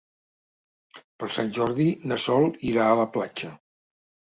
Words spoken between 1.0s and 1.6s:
Per Sant